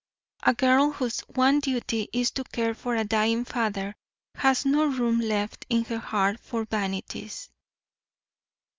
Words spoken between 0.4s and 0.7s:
A